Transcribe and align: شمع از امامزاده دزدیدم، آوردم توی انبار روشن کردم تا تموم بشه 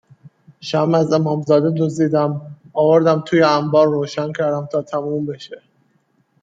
شمع 0.61 0.97
از 0.99 1.13
امامزاده 1.13 1.69
دزدیدم، 1.69 2.41
آوردم 2.73 3.19
توی 3.21 3.41
انبار 3.43 3.87
روشن 3.87 4.31
کردم 4.33 4.65
تا 4.65 4.81
تموم 4.81 5.25
بشه 5.25 5.61